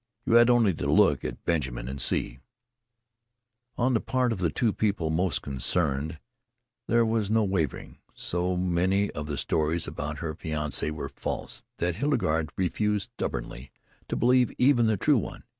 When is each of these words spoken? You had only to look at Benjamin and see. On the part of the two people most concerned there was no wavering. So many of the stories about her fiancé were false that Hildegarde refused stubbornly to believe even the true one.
You 0.25 0.33
had 0.33 0.49
only 0.49 0.73
to 0.73 0.91
look 0.91 1.23
at 1.23 1.45
Benjamin 1.45 1.87
and 1.87 2.01
see. 2.01 2.39
On 3.77 3.93
the 3.93 3.99
part 3.99 4.31
of 4.31 4.39
the 4.39 4.49
two 4.49 4.73
people 4.73 5.11
most 5.11 5.43
concerned 5.43 6.17
there 6.87 7.05
was 7.05 7.29
no 7.29 7.43
wavering. 7.43 7.99
So 8.15 8.57
many 8.57 9.11
of 9.11 9.27
the 9.27 9.37
stories 9.37 9.87
about 9.87 10.17
her 10.17 10.33
fiancé 10.33 10.89
were 10.89 11.07
false 11.09 11.63
that 11.77 11.97
Hildegarde 11.97 12.49
refused 12.57 13.11
stubbornly 13.15 13.71
to 14.07 14.15
believe 14.15 14.51
even 14.57 14.87
the 14.87 14.97
true 14.97 15.19
one. 15.19 15.43